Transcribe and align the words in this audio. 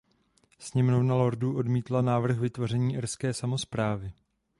Sněmovna 0.59 1.15
lordů 1.15 1.57
odmítla 1.57 2.01
návrh 2.01 2.37
vytvoření 2.39 2.93
irské 2.93 3.33
samosprávy. 3.33 4.13